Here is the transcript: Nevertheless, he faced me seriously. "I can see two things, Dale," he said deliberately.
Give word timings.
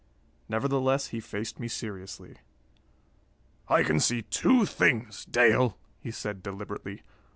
Nevertheless, 0.49 1.09
he 1.09 1.19
faced 1.19 1.59
me 1.59 1.67
seriously. 1.67 2.37
"I 3.67 3.83
can 3.83 3.99
see 3.99 4.23
two 4.23 4.65
things, 4.65 5.25
Dale," 5.25 5.77
he 5.99 6.09
said 6.09 6.41
deliberately. 6.41 7.03